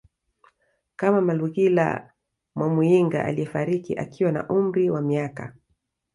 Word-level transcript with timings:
kama 0.95 1.21
Malugila 1.21 2.09
Mwamuyinga 2.55 3.23
aliyefariki 3.25 3.95
akiwa 3.97 4.31
na 4.31 4.49
umri 4.49 4.89
wa 4.89 5.01
miaka 5.01 5.55